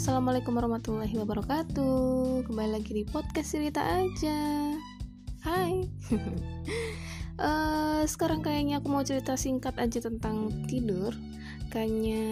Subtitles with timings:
[0.00, 2.48] assalamualaikum warahmatullahi wabarakatuh.
[2.48, 4.72] Kembali lagi di podcast cerita aja.
[5.44, 5.84] Hai.
[7.36, 11.12] uh, sekarang kayaknya aku mau cerita singkat aja tentang tidur.
[11.68, 12.24] Kayaknya,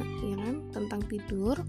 [0.00, 1.60] ya kan, tentang tidur.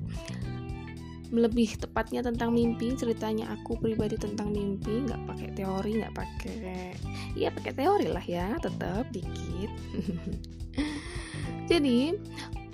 [1.36, 2.96] Lebih tepatnya tentang mimpi.
[2.96, 6.96] Ceritanya aku pribadi tentang mimpi, nggak pakai teori, nggak pakai,
[7.36, 9.72] iya pakai teori lah ya, tetap dikit.
[11.72, 12.16] Jadi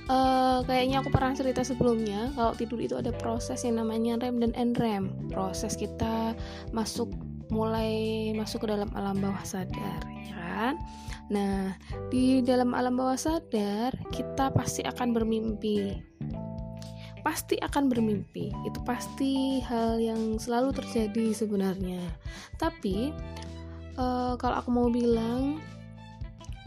[0.08, 4.52] uh, kayaknya aku pernah cerita sebelumnya kalau tidur itu ada proses yang namanya REM dan
[4.56, 6.34] NREM proses kita
[6.72, 7.12] masuk
[7.48, 10.74] mulai masuk ke dalam alam bawah sadar ya kan?
[11.32, 11.76] Nah
[12.12, 16.00] di dalam alam bawah sadar kita pasti akan bermimpi.
[17.24, 18.52] Pasti akan bermimpi.
[18.64, 22.00] Itu pasti hal yang selalu terjadi sebenarnya.
[22.56, 23.12] Tapi
[24.00, 25.60] uh, kalau aku mau bilang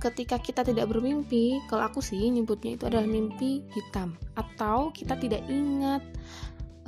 [0.00, 5.44] ketika kita tidak bermimpi, kalau aku sih nyebutnya itu adalah mimpi hitam atau kita tidak
[5.46, 6.00] ingat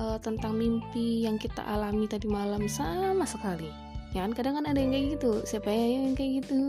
[0.01, 3.69] uh, tentang mimpi yang kita alami tadi malam sama sekali.
[4.13, 5.33] Ya kan kadang kan ada yang kayak gitu.
[5.45, 6.61] Siapa ya yang kayak gitu?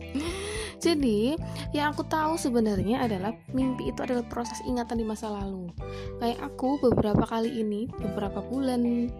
[0.84, 1.38] Jadi,
[1.70, 5.70] yang aku tahu sebenarnya adalah mimpi itu adalah proses ingatan di masa lalu.
[6.18, 9.12] Kayak aku beberapa kali ini, beberapa bulan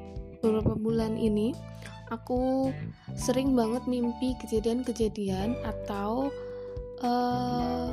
[0.42, 1.54] beberapa bulan ini
[2.12, 2.68] aku
[3.16, 6.28] sering banget mimpi kejadian-kejadian atau
[7.00, 7.88] uh,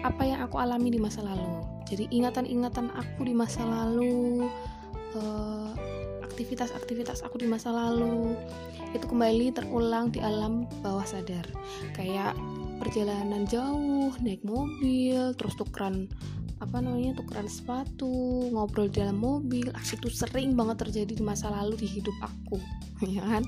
[0.00, 1.62] apa yang aku alami di masa lalu.
[1.84, 4.48] Jadi ingatan-ingatan aku di masa lalu,
[5.16, 5.72] uh,
[6.24, 8.36] aktivitas-aktivitas aku di masa lalu
[8.96, 11.44] itu kembali terulang di alam bawah sadar.
[11.92, 12.38] Kayak
[12.78, 16.06] perjalanan jauh, naik mobil, terus tukeran
[16.58, 19.70] apa namanya tukeran sepatu ngobrol dalam mobil.
[19.74, 22.58] Ah, itu sering banget terjadi di masa lalu di hidup aku
[23.14, 23.46] ya kan?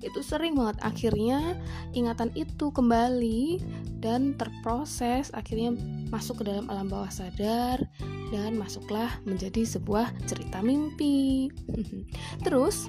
[0.00, 0.80] Itu sering banget.
[0.80, 1.60] Akhirnya
[1.92, 3.60] ingatan itu kembali
[4.00, 5.28] dan terproses.
[5.36, 5.76] Akhirnya
[6.08, 7.84] masuk ke dalam alam bawah sadar
[8.32, 11.52] dan masuklah menjadi sebuah cerita mimpi.
[12.46, 12.88] Terus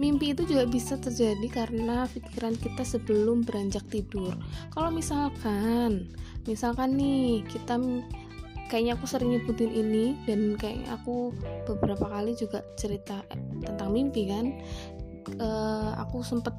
[0.00, 4.32] Mimpi itu juga bisa terjadi karena pikiran kita sebelum beranjak tidur.
[4.72, 6.08] Kalau misalkan,
[6.48, 7.76] misalkan nih kita
[8.70, 11.34] kayaknya aku sering nyebutin ini dan kayaknya aku
[11.66, 13.26] beberapa kali juga cerita
[13.66, 14.54] tentang mimpi kan.
[15.36, 16.54] Uh, aku sempet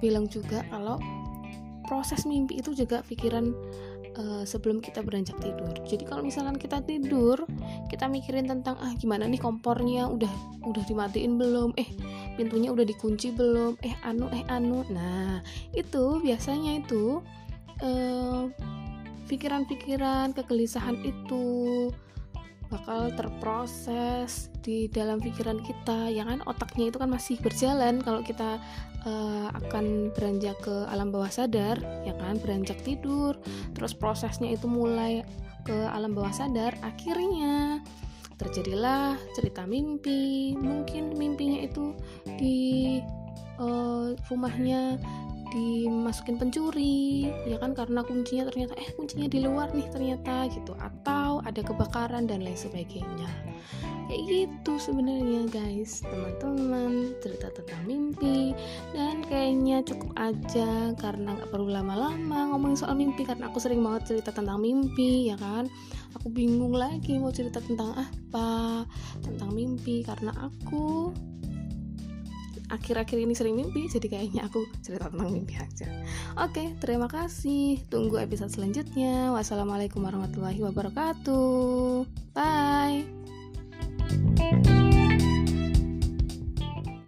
[0.00, 0.96] bilang juga kalau
[1.86, 3.54] proses mimpi itu juga pikiran
[4.18, 5.74] uh, sebelum kita beranjak tidur.
[5.86, 7.42] Jadi kalau misalkan kita tidur,
[7.90, 10.30] kita mikirin tentang ah gimana nih kompornya udah
[10.66, 11.74] udah dimatiin belum?
[11.78, 11.88] Eh
[12.34, 13.78] pintunya udah dikunci belum?
[13.82, 14.82] Eh anu eh anu.
[14.90, 15.42] Nah
[15.74, 17.22] itu biasanya itu
[17.82, 18.42] eh,
[19.26, 21.44] pikiran-pikiran kegelisahan itu
[22.66, 26.10] bakal terproses di dalam pikiran kita.
[26.10, 26.42] Ya kan?
[26.46, 28.02] Otaknya itu kan masih berjalan.
[28.02, 28.58] Kalau kita
[29.06, 32.38] uh, akan beranjak ke alam bawah sadar ya kan?
[32.42, 33.38] Beranjak tidur
[33.74, 35.22] terus prosesnya itu mulai
[35.66, 37.82] ke alam bawah sadar akhirnya
[38.36, 40.54] terjadilah cerita mimpi.
[40.58, 41.94] Mungkin mimpinya itu
[42.38, 42.98] di
[43.58, 45.00] uh, rumahnya
[45.52, 47.72] dimasukin pencuri ya kan?
[47.74, 50.72] Karena kuncinya ternyata eh kuncinya di luar nih ternyata gitu.
[50.78, 53.30] Atau ada kebakaran dan lain sebagainya.
[54.06, 56.06] Kayak gitu sebenarnya guys.
[56.06, 58.54] Teman-teman cerita tentang mimpi.
[58.94, 64.14] Dan kayaknya cukup aja karena nggak perlu lama-lama ngomongin soal mimpi karena aku sering banget
[64.14, 65.66] cerita tentang mimpi ya kan?
[66.22, 68.86] Aku bingung lagi mau cerita tentang apa
[69.20, 71.12] tentang mimpi karena aku
[72.70, 75.86] akhir-akhir ini sering mimpi jadi kayaknya aku cerita tentang mimpi aja.
[76.38, 77.82] Oke terima kasih.
[77.90, 79.30] Tunggu episode selanjutnya.
[79.34, 82.06] Wassalamualaikum warahmatullahi wabarakatuh.
[82.36, 83.06] Bye